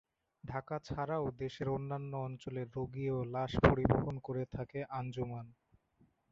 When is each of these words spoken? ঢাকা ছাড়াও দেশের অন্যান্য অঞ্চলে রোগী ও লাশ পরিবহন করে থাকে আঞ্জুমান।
ঢাকা 0.43 0.75
ছাড়াও 0.79 1.25
দেশের 1.37 1.67
অন্যান্য 1.69 2.11
অঞ্চলে 2.19 2.61
রোগী 2.75 3.05
ও 3.09 3.19
লাশ 3.33 3.51
পরিবহন 3.65 4.15
করে 4.19 4.43
থাকে 4.55 4.79
আঞ্জুমান। 4.91 5.47